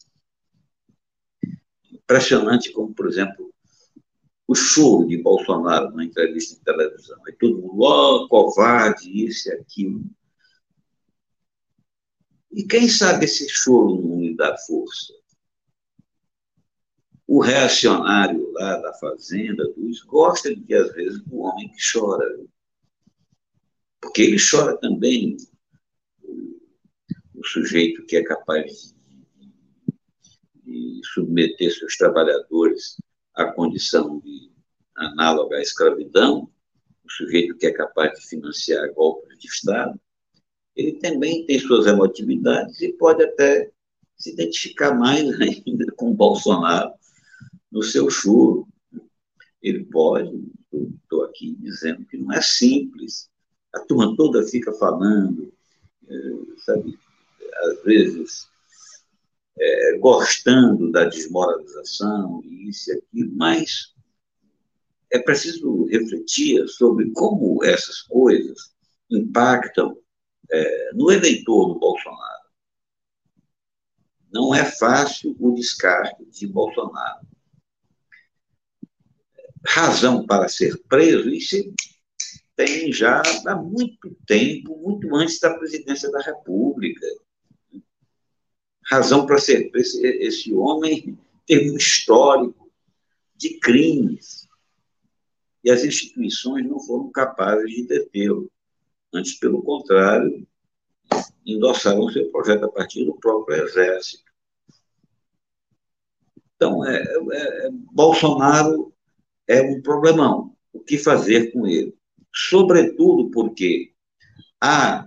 Impressionante 1.91 2.71
como, 2.73 2.93
por 2.93 3.09
exemplo, 3.09 3.53
o 4.47 4.55
show 4.55 5.07
de 5.07 5.17
Bolsonaro 5.17 5.95
na 5.95 6.05
entrevista 6.05 6.57
de 6.57 6.63
televisão. 6.63 7.19
Aí 7.27 7.33
todo 7.35 7.57
mundo, 7.57 7.81
oh, 7.81 8.29
covarde, 8.29 9.11
isso 9.25 9.49
e 9.49 9.53
aquilo. 9.53 10.05
E 12.51 12.65
quem 12.65 12.87
sabe 12.89 13.25
esse 13.25 13.49
choro 13.49 13.97
não 14.03 14.21
lhe 14.21 14.37
dá 14.37 14.55
força? 14.59 15.15
O 17.35 17.41
reacionário 17.41 18.53
lá 18.53 18.77
da 18.77 18.93
fazenda, 18.93 19.67
dos, 19.73 20.03
gosta 20.03 20.55
de, 20.55 20.75
às 20.75 20.93
vezes, 20.93 21.23
do 21.23 21.39
homem 21.39 21.67
que 21.71 21.79
chora. 21.91 22.27
Porque 24.03 24.21
ele 24.21 24.37
chora 24.37 24.77
também, 24.77 25.39
o, 26.23 26.61
o 27.37 27.47
sujeito 27.47 28.05
que 28.05 28.17
é 28.17 28.23
capaz 28.23 28.95
de, 30.63 30.63
de 30.63 31.01
submeter 31.07 31.73
seus 31.75 31.97
trabalhadores 31.97 32.99
à 33.35 33.47
condição 33.51 34.21
de 34.21 34.53
análoga 34.95 35.57
à 35.57 35.63
escravidão, 35.63 36.51
o 37.03 37.11
sujeito 37.11 37.57
que 37.57 37.67
é 37.67 37.73
capaz 37.73 38.13
de 38.13 38.29
financiar 38.29 38.93
golpes 38.93 39.39
de 39.39 39.47
Estado, 39.47 39.99
ele 40.77 40.99
também 40.99 41.47
tem 41.47 41.59
suas 41.59 41.87
emotividades 41.87 42.79
e 42.83 42.93
pode 42.93 43.25
até 43.25 43.73
se 44.19 44.35
identificar 44.35 44.93
mais 44.93 45.25
ainda 45.41 45.91
com 45.93 46.13
Bolsonaro 46.13 46.93
no 47.73 47.83
seu 47.83 48.09
choro. 48.11 48.69
Ele 49.63 49.85
pode, 49.87 50.31
estou 51.03 51.25
aqui 51.25 51.57
dizendo 51.59 52.05
que 52.05 52.17
não 52.17 52.33
é 52.33 52.41
simples. 52.41 53.31
A 53.75 53.81
turma 53.81 54.15
toda 54.17 54.47
fica 54.47 54.73
falando, 54.75 55.53
é, 56.07 56.15
sabe, 56.65 56.99
às 57.65 57.83
vezes 57.83 58.49
é, 59.59 59.99
gostando 59.99 60.91
da 60.91 61.05
desmoralização, 61.05 62.43
isso 62.45 62.91
e 62.91 62.95
aquilo, 62.95 63.35
mas 63.35 63.95
é 65.11 65.19
preciso 65.19 65.85
refletir 65.87 66.67
sobre 66.69 67.11
como 67.13 67.63
essas 67.65 68.03
coisas 68.03 68.73
impactam 69.11 69.97
é, 70.51 70.91
no 70.95 71.11
eleitor 71.11 71.69
do 71.69 71.79
Bolsonaro. 71.79 72.43
Não 74.33 74.55
é 74.55 74.65
fácil 74.65 75.37
o 75.39 75.53
descarte 75.53 76.25
de 76.25 76.47
Bolsonaro. 76.47 77.27
Razão 79.67 80.27
para 80.27 80.49
ser 80.49 80.77
preso, 80.89 81.29
isso 81.31 81.57
tem 82.57 82.93
já 82.93 83.23
há 83.47 83.57
muito 83.57 84.15
tempo, 84.27 84.77
muito 84.77 85.15
antes 85.15 85.39
da 85.41 85.55
presidência 85.55 86.11
da 86.11 86.21
República. 86.21 87.07
Razão 88.85 89.25
para 89.25 89.39
ser 89.39 89.71
preso, 89.71 90.05
esse, 90.05 90.53
homem 90.53 91.19
teve 91.47 91.71
um 91.71 91.77
histórico 91.77 92.71
de 93.37 93.59
crimes. 93.59 94.49
E 95.65 95.71
as 95.71 95.85
instituições 95.85 96.67
não 96.67 96.81
foram 96.81 97.11
capazes 97.11 97.71
de 97.71 97.87
detê-lo. 97.87 98.51
Antes, 99.15 99.35
pelo 99.35 99.63
contrário, 99.63 100.47
endossaram 101.47 102.09
seu 102.11 102.31
projeto 102.31 102.65
a 102.65 102.71
partir 102.71 103.05
do 103.05 103.15
próprio 103.15 103.65
Exército. 103.65 104.31
Então, 106.57 106.85
é, 106.87 107.03
é, 107.03 107.67
é, 107.67 107.71
Bolsonaro 107.93 108.92
é 109.53 109.61
um 109.61 109.83
problemão. 109.83 110.57
O 110.73 110.81
que 110.81 110.97
fazer 110.97 111.53
com 111.53 111.67
ele? 111.67 111.95
Sobretudo 112.35 113.31
porque 113.31 113.93
a, 114.59 115.07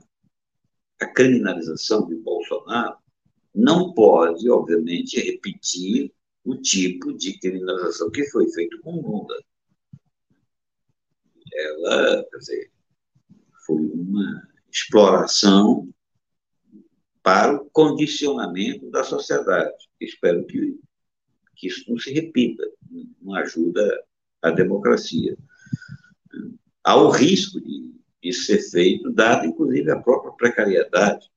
a 1.01 1.05
criminalização 1.07 2.07
de 2.07 2.15
Bolsonaro 2.15 2.97
não 3.53 3.93
pode, 3.93 4.47
obviamente, 4.49 5.19
repetir 5.19 6.13
o 6.43 6.55
tipo 6.57 7.11
de 7.17 7.39
criminalização 7.39 8.11
que 8.11 8.23
foi 8.29 8.47
feito 8.51 8.79
com 8.81 9.01
Lula. 9.01 9.35
Ela, 11.51 12.23
quer 12.29 12.37
dizer, 12.37 12.71
foi 13.65 13.77
uma 13.77 14.47
exploração 14.71 15.89
para 17.23 17.55
o 17.55 17.69
condicionamento 17.71 18.91
da 18.91 19.03
sociedade. 19.03 19.73
Espero 19.99 20.45
que, 20.45 20.79
que 21.55 21.67
isso 21.67 21.89
não 21.89 21.97
se 21.97 22.13
repita, 22.13 22.63
não 23.21 23.33
ajuda 23.33 24.04
a 24.45 24.51
democracia. 24.51 25.37
Há 26.83 26.95
o 26.95 27.09
risco 27.09 27.59
de 27.59 27.95
isso 28.21 28.45
ser 28.45 28.59
feito, 28.59 29.11
dado 29.11 29.45
inclusive 29.45 29.91
a 29.91 29.99
própria 29.99 30.31
precariedade 30.33 31.29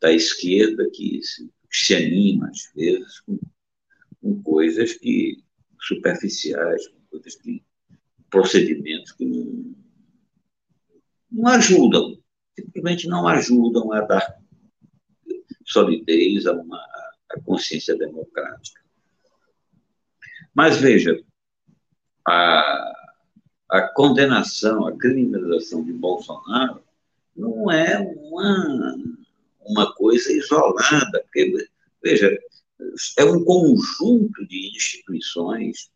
da 0.00 0.12
esquerda 0.12 0.88
que 0.92 1.22
se, 1.22 1.50
se 1.70 1.94
anima, 1.94 2.48
às 2.48 2.70
vezes, 2.74 3.20
com, 3.20 3.38
com 4.20 4.42
coisas 4.42 4.94
que 4.94 5.42
superficiais, 5.80 6.88
com 6.88 7.00
coisas 7.10 7.34
que 7.36 7.62
procedimentos 8.30 9.12
que 9.12 9.24
não, 9.24 9.74
não 11.30 11.48
ajudam, 11.48 12.18
simplesmente 12.58 13.06
não 13.08 13.26
ajudam 13.28 13.92
a 13.92 14.00
dar 14.02 14.42
solidez 15.64 16.46
a 16.46 16.52
uma 16.52 16.78
a 17.30 17.40
consciência 17.40 17.96
democrática. 17.96 18.82
Mas 20.54 20.76
veja, 20.76 21.18
a, 22.26 22.92
a 23.70 23.82
condenação, 23.94 24.86
a 24.86 24.96
criminalização 24.96 25.84
de 25.84 25.92
Bolsonaro 25.92 26.82
não 27.34 27.70
é 27.70 27.98
uma, 27.98 28.96
uma 29.60 29.94
coisa 29.94 30.32
isolada, 30.32 31.20
porque, 31.22 31.68
veja, 32.02 32.38
é 33.18 33.24
um 33.24 33.44
conjunto 33.44 34.46
de 34.46 34.76
instituições 34.76 35.90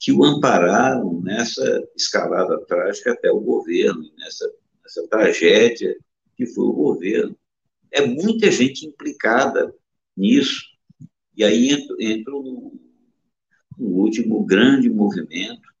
que 0.00 0.12
o 0.12 0.24
ampararam 0.24 1.20
nessa 1.22 1.82
escalada 1.96 2.58
trágica 2.66 3.12
até 3.12 3.30
o 3.30 3.40
governo, 3.40 4.10
nessa, 4.18 4.52
nessa 4.82 5.06
tragédia 5.08 5.96
que 6.36 6.46
foi 6.46 6.64
o 6.64 6.72
governo. 6.72 7.36
É 7.90 8.04
muita 8.04 8.50
gente 8.50 8.84
implicada 8.84 9.74
nisso. 10.16 10.62
E 11.36 11.44
aí 11.44 11.70
entro 12.00 12.42
no, 12.42 12.83
no 13.78 13.88
último 13.88 14.44
grande 14.44 14.88
movimento 14.88 15.72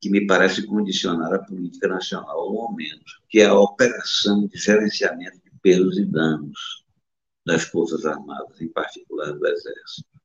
que 0.00 0.10
me 0.10 0.26
parece 0.26 0.66
condicionar 0.66 1.32
a 1.32 1.38
política 1.38 1.88
nacional 1.88 2.38
ao 2.38 2.52
momento, 2.52 3.04
que 3.28 3.40
é 3.40 3.46
a 3.46 3.58
operação 3.58 4.46
de 4.46 4.58
gerenciamento 4.58 5.38
de 5.42 5.50
perdas 5.62 5.96
e 5.96 6.04
danos 6.04 6.84
das 7.44 7.64
Forças 7.64 8.04
Armadas, 8.04 8.60
em 8.60 8.68
particular 8.68 9.32
do 9.32 9.46
Exército 9.46 10.16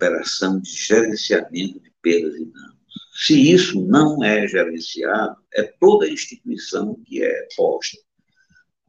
operação 0.00 0.58
de 0.58 0.70
gerenciamento 0.70 1.78
de 1.78 1.92
perdas 2.00 2.34
e 2.36 2.44
danos. 2.46 2.80
Se 3.12 3.52
isso 3.52 3.84
não 3.86 4.24
é 4.24 4.48
gerenciado, 4.48 5.36
é 5.52 5.62
toda 5.62 6.06
a 6.06 6.10
instituição 6.10 6.98
que 7.04 7.22
é 7.22 7.48
posta. 7.54 7.98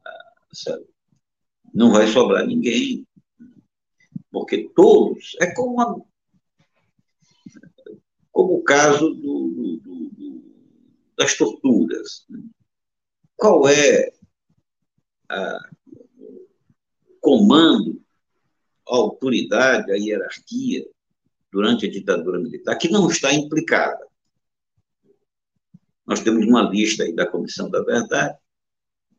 Ah, 0.06 0.78
não 1.74 1.92
vai 1.92 2.06
sobrar 2.06 2.46
ninguém, 2.46 3.06
porque 4.32 4.70
todos, 4.74 5.36
é 5.40 5.54
como, 5.54 5.80
a, 5.80 5.94
como 8.32 8.54
o 8.54 8.64
caso 8.64 9.10
do, 9.10 9.48
do, 9.50 10.08
do, 10.08 10.42
das 11.16 11.36
torturas. 11.36 12.24
Né? 12.30 12.42
Qual 13.36 13.68
é 13.68 14.10
o 16.18 17.18
comando, 17.20 18.02
a 18.88 18.96
autoridade, 18.96 19.92
a 19.92 19.96
hierarquia 19.96 20.84
durante 21.50 21.86
a 21.86 21.90
ditadura 21.90 22.40
militar, 22.40 22.76
que 22.76 22.88
não 22.88 23.08
está 23.08 23.32
implicada. 23.32 24.06
Nós 26.06 26.20
temos 26.20 26.46
uma 26.46 26.62
lista 26.62 27.04
aí 27.04 27.14
da 27.14 27.26
Comissão 27.26 27.70
da 27.70 27.82
Verdade, 27.82 28.36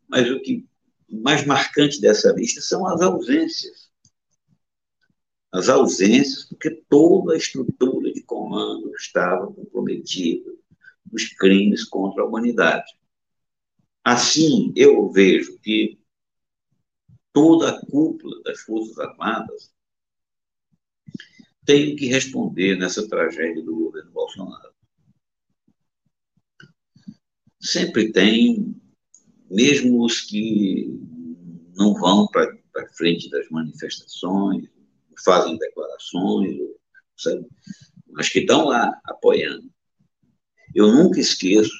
mas 0.07 0.29
o 0.29 0.41
que 0.41 0.67
mais 1.09 1.45
marcante 1.45 2.01
dessa 2.01 2.31
lista 2.31 2.59
são 2.61 2.87
as 2.87 3.01
ausências. 3.01 3.82
As 5.53 5.69
ausências, 5.69 6.45
porque 6.45 6.71
toda 6.89 7.33
a 7.33 7.37
estrutura 7.37 8.11
de 8.11 8.23
comando 8.23 8.91
estava 8.95 9.45
comprometida 9.53 10.51
nos 11.11 11.27
crimes 11.27 11.83
contra 11.83 12.23
a 12.23 12.25
humanidade. 12.25 12.91
Assim, 14.03 14.73
eu 14.75 15.11
vejo 15.11 15.59
que 15.59 15.99
toda 17.31 17.69
a 17.69 17.85
cúpula 17.85 18.41
das 18.41 18.61
Forças 18.61 18.97
Armadas 18.97 19.71
tenho 21.63 21.95
que 21.95 22.07
responder 22.07 22.75
nessa 22.75 23.07
tragédia 23.07 23.63
do 23.63 23.75
governo 23.75 24.11
Bolsonaro. 24.11 24.73
Sempre 27.61 28.11
tem, 28.11 28.75
mesmo 29.49 30.03
os 30.03 30.19
que 30.19 30.99
não 31.75 31.93
vão 31.93 32.27
para 32.27 32.57
frente 32.95 33.29
das 33.29 33.47
manifestações, 33.49 34.67
fazem 35.23 35.57
declarações, 35.57 36.57
sabe? 37.17 37.47
mas 38.13 38.29
que 38.29 38.39
estão 38.39 38.65
lá 38.65 38.89
apoiando. 39.05 39.71
Eu 40.73 40.91
nunca 40.91 41.19
esqueço 41.19 41.73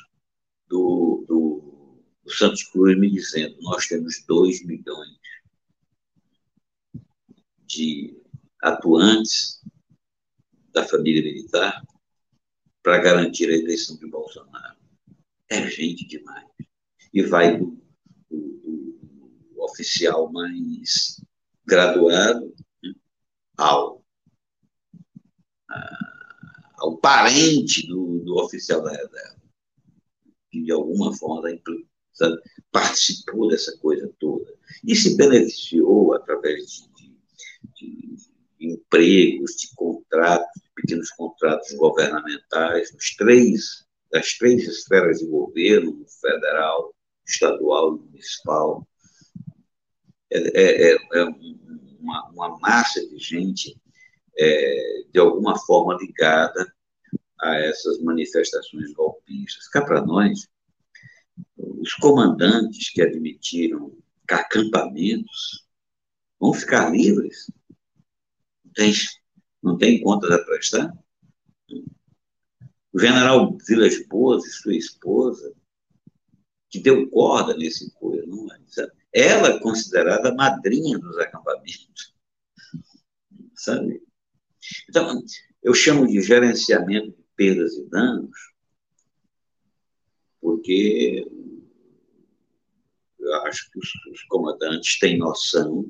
do, 0.68 1.24
do, 1.28 2.04
do 2.24 2.32
Santos 2.32 2.64
Cruz 2.64 2.98
me 3.00 3.10
dizendo: 3.10 3.56
nós 3.62 3.88
temos 3.88 4.24
2 4.28 4.66
milhões 4.66 5.18
de 7.66 8.16
atuantes 8.62 9.62
da 10.72 10.86
família 10.86 11.22
militar 11.22 11.84
para 12.82 12.98
garantir 13.00 13.50
a 13.50 13.58
eleição 13.58 13.98
de 13.98 14.08
Bolsonaro. 14.08 14.78
É 15.50 15.68
gente 15.68 16.06
demais. 16.06 16.48
E 17.14 17.22
vai 17.22 17.58
do, 17.58 17.80
do, 18.30 18.40
do 19.54 19.64
oficial 19.64 20.32
mais 20.32 21.22
graduado 21.66 22.54
ao, 23.58 24.04
a, 25.70 26.74
ao 26.78 26.98
parente 26.98 27.88
do, 27.88 28.20
do 28.20 28.36
oficial 28.38 28.82
da 28.82 28.92
reserva, 28.92 29.42
que 30.52 30.64
de 30.64 30.72
alguma 30.72 31.16
forma 31.16 31.50
sabe, 32.14 32.38
participou 32.72 33.48
dessa 33.48 33.76
coisa 33.80 34.12
toda 34.20 34.54
e 34.84 34.96
se 34.96 35.16
beneficiou 35.16 36.14
através 36.14 36.90
de, 36.96 37.16
de, 37.76 38.16
de 38.60 38.68
empregos, 38.68 39.52
de 39.56 39.74
contratos, 39.76 40.62
pequenos 40.76 41.10
contratos 41.12 41.72
governamentais, 41.74 42.94
nos 42.94 43.16
três, 43.16 43.86
das 44.12 44.38
três 44.38 44.68
esferas 44.68 45.20
de 45.20 45.28
governo, 45.28 46.06
federal, 46.22 46.94
estadual 47.26 47.96
e 47.96 48.00
municipal. 48.00 48.88
É, 50.32 50.40
é, 50.40 50.92
é, 50.92 50.96
é 50.96 51.26
uma, 52.04 52.30
uma, 52.30 52.60
massa 52.60 53.06
de 53.08 53.18
gente, 53.18 53.80
é, 54.38 55.04
de 55.12 55.20
alguma 55.20 55.58
forma, 55.58 55.98
ligada 56.00 56.74
a 57.42 57.56
essas 57.58 58.02
manifestações 58.02 58.94
golpistas. 58.94 59.68
Cá 59.70 59.84
para 59.84 60.06
nós, 60.06 60.48
os 61.58 61.94
comandantes 61.96 62.90
que 62.92 63.02
admitiram 63.02 63.96
acampamentos 64.30 65.66
vão 66.40 66.54
ficar 66.54 66.90
livres? 66.90 67.52
Não 68.66 68.74
tem, 68.74 68.94
não 69.62 69.78
tem 69.78 70.02
contas 70.02 70.32
a 70.32 70.44
prestar? 70.44 70.94
O 72.92 73.00
general 73.00 73.58
Vilas 73.68 74.06
Boas 74.08 74.46
e 74.46 74.52
sua 74.52 74.76
esposa, 74.76 75.54
que 76.70 76.80
deu 76.80 77.10
corda 77.10 77.56
nesse 77.56 77.92
coisa, 77.94 78.26
não 78.28 78.52
é? 78.54 78.60
Ela 79.14 79.50
é 79.50 79.60
considerada 79.60 80.34
madrinha 80.34 80.98
dos 80.98 81.18
acampamentos, 81.20 82.16
sabe? 83.56 84.02
Então, 84.90 85.22
eu 85.62 85.74
chamo 85.74 86.08
de 86.08 86.22
gerenciamento 86.22 87.12
de 87.12 87.24
perdas 87.36 87.74
e 87.74 87.86
danos, 87.90 88.54
porque 90.42 91.26
eu 93.20 93.34
acho 93.44 93.72
que 93.72 93.80
os, 93.80 93.90
os 94.12 94.24
comandantes 94.24 95.00
têm 95.00 95.18
noção 95.18 95.90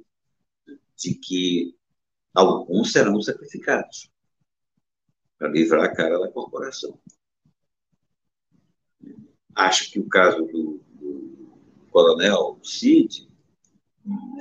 de 0.97 1.15
que 1.15 1.75
alguns 2.33 2.91
serão 2.91 3.21
sacrificados 3.21 4.11
para 5.37 5.49
livrar 5.49 5.85
a 5.85 5.95
cara 5.95 6.19
da 6.19 6.31
corporação. 6.31 6.99
Acho 9.55 9.91
que 9.91 9.99
o 9.99 10.07
caso 10.07 10.45
do, 10.45 10.83
do 10.93 11.42
coronel 11.93 12.59
Cid 12.63 13.29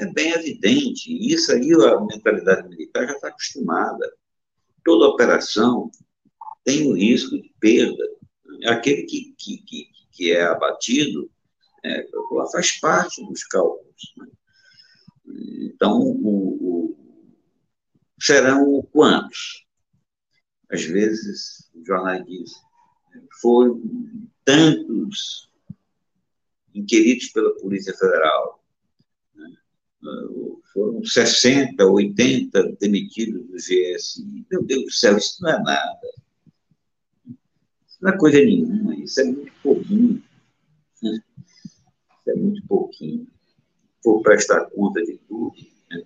é 0.01 0.07
bem 0.07 0.33
evidente. 0.33 1.13
Isso 1.33 1.53
aí 1.53 1.71
a 1.73 2.01
mentalidade 2.01 2.69
militar 2.69 3.07
já 3.07 3.13
está 3.13 3.29
acostumada. 3.29 4.13
Toda 4.85 5.09
operação 5.09 5.91
tem 6.65 6.91
o 6.91 6.95
risco 6.95 7.41
de 7.41 7.55
perda. 7.61 8.05
Aquele 8.67 9.05
que, 9.05 9.35
que, 9.39 9.59
que, 9.59 9.89
que 10.11 10.33
é 10.33 10.43
abatido 10.43 11.31
é, 11.85 12.07
faz 12.51 12.81
parte 12.81 13.25
dos 13.27 13.45
cálculos. 13.45 14.15
Né? 14.17 14.27
Então, 15.63 16.01
o, 16.01 16.57
o, 16.61 16.97
serão 18.21 18.83
quantos? 18.93 19.67
Às 20.71 20.85
vezes, 20.85 21.71
o 21.75 21.85
jornal 21.85 22.23
diz, 22.25 22.51
foram 23.41 23.83
tantos 24.45 25.52
inquiridos 26.75 27.29
pela 27.29 27.55
Polícia 27.57 27.95
Federal, 27.95 28.63
né? 29.35 29.51
foram 30.73 31.05
60, 31.05 31.85
80 31.85 32.77
demitidos 32.81 33.47
do 33.47 33.57
GSI. 33.57 34.47
Meu 34.51 34.63
Deus 34.63 34.85
do 34.85 34.91
céu, 34.91 35.17
isso 35.17 35.43
não 35.43 35.51
é 35.51 35.63
nada. 35.63 36.09
Isso 37.87 37.99
não 38.01 38.11
é 38.11 38.17
coisa 38.17 38.39
nenhuma, 38.39 38.95
isso 38.97 39.21
é 39.21 39.25
muito 39.25 39.53
pouquinho. 39.63 40.23
Né? 41.03 41.23
Isso 42.21 42.31
é 42.31 42.35
muito 42.35 42.67
pouquinho. 42.67 43.27
Vou 44.05 44.23
prestar 44.23 44.65
conta 44.71 45.03
de 45.03 45.19
tudo. 45.29 45.55
Né? 45.91 46.03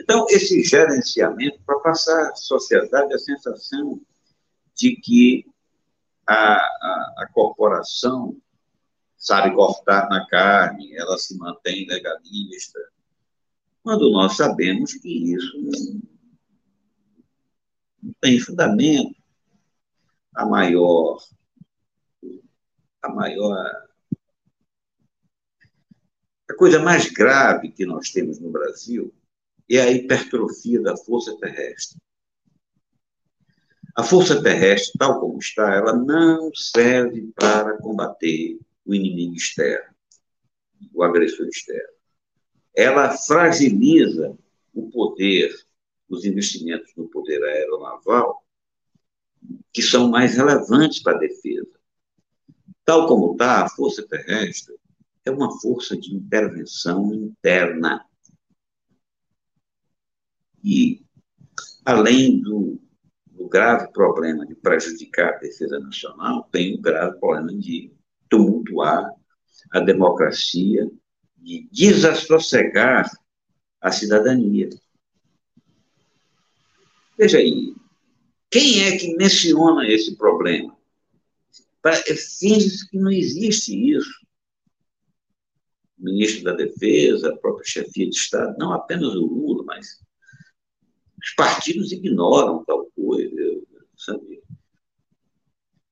Então, 0.00 0.26
esse 0.30 0.62
gerenciamento, 0.62 1.60
para 1.64 1.78
passar 1.80 2.30
à 2.30 2.34
sociedade 2.34 3.12
a 3.14 3.18
sensação 3.18 4.00
de 4.74 4.96
que 4.96 5.46
a, 6.26 6.54
a, 6.54 7.14
a 7.18 7.28
corporação 7.32 8.36
sabe 9.16 9.54
cortar 9.54 10.08
na 10.08 10.26
carne, 10.26 10.94
ela 10.94 11.16
se 11.18 11.36
mantém 11.36 11.86
legalista, 11.86 12.78
quando 13.82 14.10
nós 14.10 14.36
sabemos 14.36 14.94
que 14.94 15.32
isso 15.32 15.60
não, 15.62 16.02
tem 18.20 18.40
fundamento. 18.40 19.14
A 20.34 20.44
maior, 20.44 21.22
a 23.00 23.08
maior 23.08 23.86
a 26.50 26.54
coisa 26.54 26.80
mais 26.80 27.10
grave 27.10 27.70
que 27.70 27.86
nós 27.86 28.10
temos 28.10 28.40
no 28.40 28.50
Brasil 28.50 29.14
é 29.70 29.80
a 29.80 29.90
hipertrofia 29.90 30.80
da 30.80 30.96
força 30.96 31.36
terrestre. 31.38 32.00
A 33.96 34.02
força 34.02 34.42
terrestre, 34.42 34.98
tal 34.98 35.20
como 35.20 35.38
está, 35.38 35.74
ela 35.74 35.96
não 35.96 36.52
serve 36.54 37.32
para 37.36 37.78
combater 37.78 38.58
o 38.86 38.94
inimigo 38.94 39.34
externo, 39.34 39.94
o 40.94 41.02
agressor 41.02 41.46
externo. 41.48 41.96
Ela 42.74 43.16
fragiliza 43.16 44.36
o 44.72 44.90
poder, 44.90 45.52
os 46.08 46.24
investimentos 46.24 46.92
no 46.96 47.08
poder 47.08 47.42
aeronaval, 47.42 48.44
que 49.72 49.82
são 49.82 50.08
mais 50.08 50.36
relevantes 50.36 51.02
para 51.02 51.16
a 51.16 51.20
defesa. 51.20 51.78
Tal 52.84 53.06
como 53.06 53.32
está, 53.32 53.64
a 53.64 53.68
força 53.68 54.06
terrestre 54.06 54.74
é 55.24 55.30
uma 55.30 55.58
força 55.60 55.96
de 55.96 56.14
intervenção 56.14 57.12
interna. 57.12 58.06
E, 60.62 61.04
além 61.84 62.40
do, 62.40 62.80
grave 63.48 63.90
problema 63.92 64.44
de 64.44 64.54
prejudicar 64.54 65.34
a 65.34 65.38
defesa 65.38 65.78
nacional, 65.78 66.48
tem 66.50 66.74
o 66.74 66.80
grave 66.80 67.18
problema 67.18 67.54
de 67.54 67.90
a 68.82 69.80
democracia, 69.80 70.90
de 71.36 71.68
desassossegar 71.70 73.10
a 73.80 73.92
cidadania. 73.92 74.68
Veja 77.16 77.38
aí, 77.38 77.74
quem 78.50 78.82
é 78.82 78.96
que 78.96 79.16
menciona 79.16 79.88
esse 79.88 80.16
problema? 80.16 80.76
Finge 82.38 82.88
que 82.90 82.98
não 82.98 83.12
existe 83.12 83.72
isso 83.92 84.26
o 85.98 86.04
ministro 86.04 86.44
da 86.44 86.52
Defesa, 86.52 87.30
a 87.30 87.36
própria 87.36 87.64
chefia 87.64 88.08
de 88.08 88.16
Estado, 88.16 88.56
não 88.58 88.72
apenas 88.72 89.14
o 89.14 89.24
Lula, 89.24 89.64
mas 89.64 90.00
os 91.18 91.30
partidos 91.34 91.92
ignoram 91.92 92.64
tal 92.64 92.86
coisa, 92.94 93.62
sabe? 93.96 94.42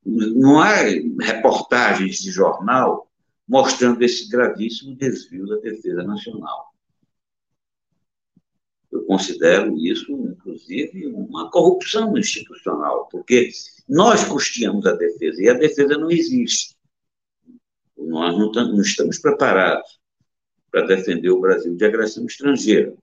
Não 0.05 0.61
há 0.61 0.75
reportagens 1.21 2.19
de 2.19 2.31
jornal 2.31 3.09
mostrando 3.47 4.03
esse 4.03 4.29
gravíssimo 4.29 4.97
desvio 4.97 5.47
da 5.47 5.57
defesa 5.57 6.03
nacional. 6.03 6.75
Eu 8.95 9.05
considero 9.07 9.77
isso, 9.77 10.13
inclusive, 10.13 11.09
uma 11.09 11.51
corrupção 11.51 12.17
institucional, 12.17 13.09
porque 13.11 13.51
nós 13.89 14.25
custeamos 14.25 14.87
a 14.87 14.93
defesa 14.93 15.43
e 15.43 15.49
a 15.49 15.55
defesa 15.55 15.99
não 15.99 16.11
existe. 16.11 16.77
Nós 17.97 18.39
não, 18.39 18.81
estamos 18.81 19.19
preparados 19.19 19.99
para 20.71 20.87
defender 20.87 21.31
o 21.31 21.41
Brasil 21.41 21.75
de 21.75 21.85
agressão 21.85 22.25
estrangeira. 22.25 22.95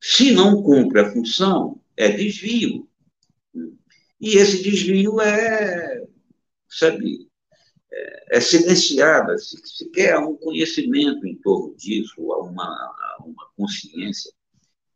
Se 0.00 0.32
não 0.32 0.62
cumpre 0.62 1.00
a 1.00 1.12
função, 1.12 1.80
é 1.96 2.08
desvio. 2.08 2.87
E 4.20 4.36
esse 4.36 4.62
desvio 4.62 5.20
é, 5.20 6.06
sabe, 6.68 7.28
é, 7.90 8.38
é 8.38 8.40
silenciado, 8.40 9.38
se, 9.38 9.56
se 9.64 9.88
quer 9.90 10.18
um 10.18 10.36
conhecimento 10.36 11.26
em 11.26 11.36
torno 11.36 11.74
disso, 11.76 12.14
uma, 12.20 13.16
uma 13.20 13.50
consciência 13.56 14.32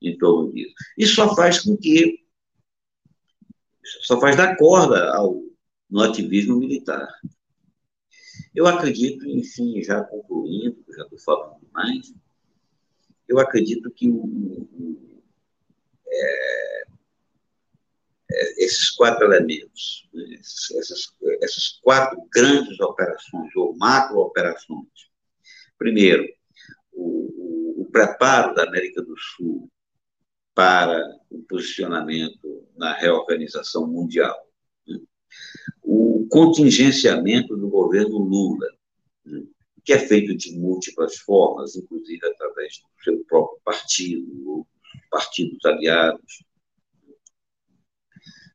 em 0.01 0.19
torno 0.19 0.53
disso. 0.53 0.75
Isso 0.99 1.15
só 1.15 1.35
faz 1.35 1.61
com 1.61 1.77
que, 1.77 2.21
só 4.03 4.21
faz 4.21 4.37
dar 4.37 4.57
corda 4.57 5.15
ao, 5.15 5.43
no 5.89 6.03
ativismo 6.03 6.57
militar. 6.57 7.09
Eu 8.55 8.67
acredito, 8.67 9.27
enfim, 9.29 9.83
já 9.83 10.03
concluindo, 10.03 10.85
já 10.97 11.05
estou 11.05 11.19
falando 11.21 11.61
demais, 11.61 12.13
eu 13.29 13.39
acredito 13.39 13.91
que 13.91 14.09
o, 14.09 14.25
o, 14.25 15.23
é, 16.07 16.85
esses 18.57 18.90
quatro 18.90 19.25
elementos, 19.25 20.09
né, 20.12 20.25
essas, 20.79 21.12
essas 21.40 21.68
quatro 21.83 22.21
grandes 22.33 22.79
operações, 22.81 23.55
ou 23.57 23.77
macro-operações, 23.77 24.88
primeiro, 25.79 26.27
o, 26.92 27.83
o 27.83 27.88
preparo 27.90 28.55
da 28.55 28.64
América 28.64 29.03
do 29.03 29.16
Sul 29.16 29.68
para 30.55 31.01
o 31.31 31.42
posicionamento 31.45 32.66
na 32.77 32.92
reorganização 32.95 33.87
mundial, 33.87 34.37
o 35.83 36.27
contingenciamento 36.31 37.57
do 37.57 37.68
governo 37.68 38.18
Lula, 38.18 38.66
né, 39.25 39.42
que 39.85 39.92
é 39.92 39.99
feito 39.99 40.37
de 40.37 40.57
múltiplas 40.57 41.16
formas, 41.18 41.75
inclusive 41.75 42.25
através 42.27 42.79
do 42.79 43.03
seu 43.03 43.25
próprio 43.25 43.61
partido, 43.64 44.66
partidos 45.11 45.64
aliados, 45.64 46.45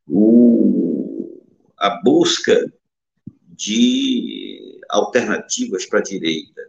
o, 0.08 1.44
a 1.78 2.02
busca 2.02 2.72
de 3.48 4.80
alternativas 4.90 5.86
para 5.86 6.00
a 6.00 6.04
direita. 6.04 6.62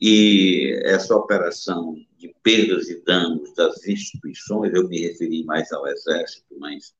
E 0.00 0.80
essa 0.84 1.16
operação 1.16 1.96
de 2.18 2.34
perdas 2.42 2.88
e 2.90 3.02
danos 3.04 3.54
das 3.54 3.86
instituições, 3.86 4.74
eu 4.74 4.88
me 4.88 5.00
referi 5.00 5.44
mais 5.44 5.72
ao 5.72 5.86
Exército, 5.86 6.58
mas, 6.58 6.94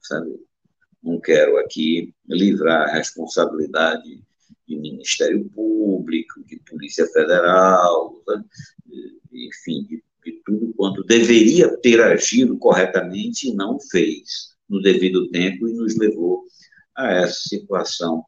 sabe, 0.00 0.40
não 1.02 1.20
quero 1.20 1.58
aqui 1.58 2.14
livrar 2.26 2.88
a 2.88 2.94
responsabilidade 2.94 4.22
de 4.66 4.76
Ministério 4.76 5.48
Público, 5.50 6.42
de 6.44 6.58
Polícia 6.60 7.06
Federal, 7.08 8.22
né? 8.26 8.44
enfim, 9.32 9.84
de, 9.84 10.02
de 10.28 10.42
tudo 10.44 10.74
quanto 10.74 11.02
deveria 11.04 11.74
ter 11.78 12.00
agido 12.02 12.58
corretamente 12.58 13.48
e 13.48 13.54
não 13.54 13.80
fez 13.80 14.54
no 14.68 14.80
devido 14.82 15.30
tempo 15.30 15.66
e 15.66 15.72
nos 15.72 15.96
levou 15.96 16.44
a 16.94 17.10
essa 17.12 17.40
situação 17.48 18.24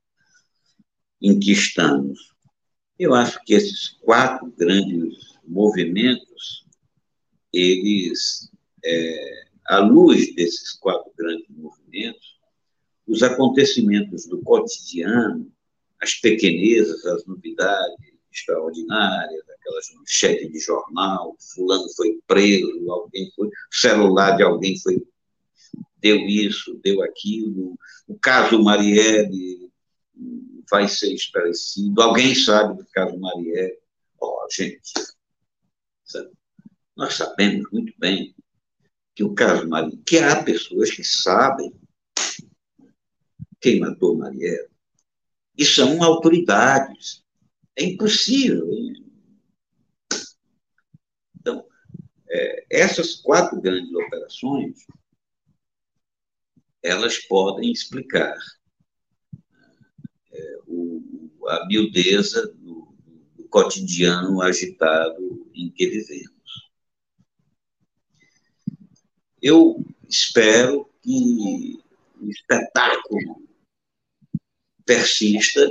em 1.20 1.38
que 1.38 1.52
estamos. 1.52 2.32
Eu 2.98 3.14
acho 3.14 3.38
que 3.44 3.52
esses 3.52 3.98
quatro 4.00 4.52
grandes 4.56 5.38
movimentos, 5.46 6.64
eles, 7.52 8.50
é, 8.84 9.42
à 9.66 9.78
luz 9.78 10.34
desses 10.34 10.72
quatro 10.72 11.12
grandes 11.16 11.48
movimentos, 11.50 12.38
os 13.06 13.22
acontecimentos 13.22 14.26
do 14.26 14.40
cotidiano, 14.40 15.52
as 16.00 16.14
pequenezas, 16.14 17.04
as 17.04 17.26
novidades 17.26 18.10
extraordinárias, 18.32 19.49
aquelas 19.70 19.94
manchetes 19.94 20.50
de 20.50 20.58
jornal, 20.58 21.36
fulano 21.54 21.88
foi 21.94 22.20
preso, 22.26 22.90
alguém 22.90 23.30
foi, 23.34 23.48
celular 23.70 24.36
de 24.36 24.42
alguém 24.42 24.78
foi, 24.80 25.02
deu 25.98 26.16
isso, 26.26 26.78
deu 26.82 27.02
aquilo, 27.02 27.78
o 28.08 28.18
caso 28.18 28.62
Marielle 28.62 29.70
vai 30.70 30.88
ser 30.88 31.12
esclarecido, 31.12 32.02
alguém 32.02 32.34
sabe 32.34 32.76
do 32.76 32.86
caso 32.92 33.18
Marielle. 33.18 33.78
Ó, 34.20 34.44
oh, 34.44 34.48
gente, 34.50 34.92
nós 36.96 37.14
sabemos 37.14 37.70
muito 37.72 37.92
bem 37.98 38.34
que 39.14 39.24
o 39.24 39.34
caso 39.34 39.68
Marielle, 39.68 40.02
que 40.04 40.18
há 40.18 40.42
pessoas 40.42 40.90
que 40.90 41.04
sabem 41.04 41.72
quem 43.60 43.80
matou 43.80 44.16
Marielle, 44.16 44.68
e 45.56 45.64
são 45.64 46.02
autoridades. 46.02 47.22
É 47.76 47.84
impossível. 47.84 48.66
É, 52.30 52.66
essas 52.70 53.16
quatro 53.16 53.60
grandes 53.60 53.92
operações, 53.92 54.86
elas 56.82 57.18
podem 57.18 57.72
explicar 57.72 58.36
é, 60.32 60.58
o, 60.66 61.30
a 61.48 61.66
miudeza 61.66 62.46
do, 62.54 62.94
do 63.34 63.44
cotidiano 63.48 64.40
agitado 64.40 65.50
em 65.54 65.70
que 65.70 65.88
vivemos. 65.88 66.30
Eu 69.42 69.84
espero 70.08 70.88
que 71.02 71.78
o 72.20 72.28
espetáculo 72.28 73.48
persista, 74.84 75.70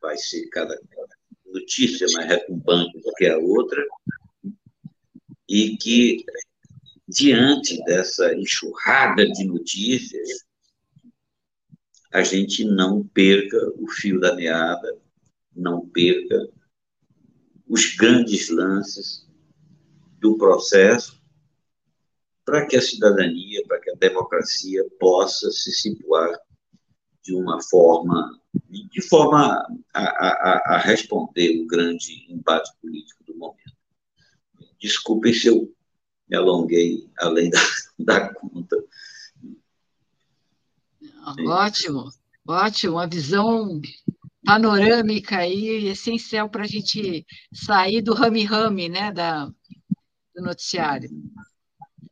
vai 0.00 0.16
ser 0.18 0.46
cada 0.50 0.78
notícia 1.46 2.06
mais 2.12 2.28
retumbante 2.28 3.00
do 3.00 3.12
que 3.14 3.26
a 3.26 3.38
outra, 3.38 3.82
e 5.48 5.76
que, 5.76 6.24
diante 7.08 7.82
dessa 7.84 8.34
enxurrada 8.34 9.26
de 9.30 9.44
notícias, 9.44 10.44
a 12.12 12.22
gente 12.22 12.64
não 12.64 13.06
perca 13.06 13.58
o 13.76 13.88
fio 13.88 14.18
da 14.18 14.34
meada, 14.34 14.96
não 15.54 15.86
perca 15.88 16.48
os 17.68 17.94
grandes 17.96 18.48
lances 18.48 19.26
do 20.18 20.36
processo, 20.38 21.20
para 22.44 22.64
que 22.66 22.76
a 22.76 22.80
cidadania, 22.80 23.62
para 23.66 23.80
que 23.80 23.90
a 23.90 23.96
democracia 23.96 24.84
possa 25.00 25.50
se 25.50 25.72
situar 25.72 26.38
de 27.22 27.34
uma 27.34 27.60
forma, 27.60 28.40
de 28.70 29.02
forma 29.02 29.66
a, 29.92 30.00
a, 30.02 30.74
a 30.76 30.78
responder 30.78 31.60
o 31.60 31.66
grande 31.66 32.24
embate 32.32 32.70
político 32.80 33.24
do 33.24 33.36
momento. 33.36 33.75
Desculpem 34.80 35.32
se 35.32 35.48
eu 35.48 35.72
me 36.28 36.36
alonguei 36.36 37.08
além 37.18 37.50
da, 37.50 37.58
da 37.98 38.34
conta. 38.34 38.76
Ótimo, 41.46 42.08
ótimo, 42.46 42.92
uma 42.94 43.06
visão 43.06 43.80
panorâmica 44.44 45.38
aí, 45.38 45.88
essencial 45.88 46.48
para 46.48 46.62
a 46.62 46.68
gente 46.68 47.26
sair 47.52 48.00
do 48.00 48.14
rame-rame, 48.14 48.88
né, 48.88 49.10
da, 49.12 49.46
do 49.46 50.42
noticiário. 50.42 51.10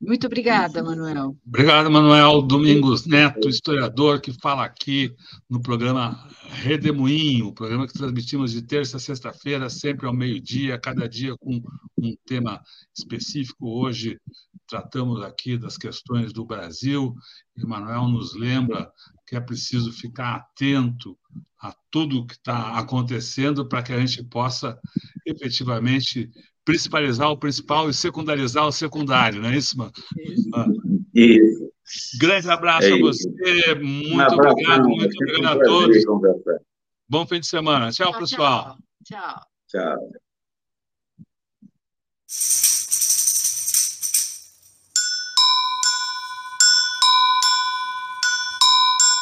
Muito 0.07 0.27
obrigada, 0.27 0.83
Manuel. 0.83 1.35
Obrigado, 1.47 1.91
Manuel 1.91 2.43
Domingos 2.43 3.07
Neto, 3.07 3.49
historiador, 3.49 4.21
que 4.21 4.33
fala 4.33 4.65
aqui 4.65 5.11
no 5.49 5.63
programa 5.63 6.29
Redemoinho, 6.63 7.55
programa 7.55 7.87
que 7.87 7.95
transmitimos 7.95 8.53
de 8.53 8.61
terça 8.61 8.99
a 8.99 9.01
sexta-feira, 9.01 9.71
sempre 9.71 10.07
ao 10.07 10.13
meio-dia, 10.13 10.79
cada 10.79 11.09
dia 11.09 11.35
com 11.39 11.63
um 11.97 12.15
tema 12.27 12.63
específico. 12.95 13.67
Hoje 13.67 14.21
tratamos 14.69 15.23
aqui 15.23 15.57
das 15.57 15.79
questões 15.79 16.33
do 16.35 16.45
Brasil, 16.45 17.15
e 17.57 17.67
Manuel 17.67 18.07
nos 18.09 18.35
lembra 18.35 18.91
que 19.27 19.37
é 19.37 19.41
preciso 19.41 19.91
ficar 19.91 20.35
atento 20.37 21.17
a 21.59 21.75
tudo 21.91 22.19
o 22.19 22.27
que 22.27 22.35
está 22.35 22.79
acontecendo 22.79 23.67
para 23.67 23.83
que 23.83 23.93
a 23.93 24.01
gente 24.01 24.23
possa 24.25 24.79
efetivamente 25.25 26.31
principalizar 26.65 27.31
o 27.31 27.37
principal 27.37 27.89
e 27.91 27.95
secundarizar 27.95 28.67
o 28.67 28.73
secundário, 28.73 29.43
não 29.43 29.51
é 29.51 29.57
isso, 29.57 29.77
mano? 29.77 29.93
Isso. 31.15 31.71
Grande 32.19 32.51
abraço 32.51 32.89
é 32.89 32.93
a 32.93 32.99
você, 32.99 33.75
muito 33.75 34.15
um 34.15 34.51
obrigado, 34.51 34.89
muito 34.89 35.15
obrigado 35.23 35.61
a 35.61 35.65
todos. 35.65 36.03
Bom 37.09 37.27
fim 37.27 37.41
de 37.41 37.47
semana. 37.47 37.91
Tchau, 37.91 38.11
tchau 38.11 38.21
pessoal. 38.21 38.79
Tchau. 39.05 39.41
Tchau. 39.69 39.97
tchau. 42.27 43.04